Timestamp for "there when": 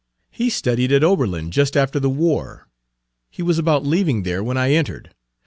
4.23-4.57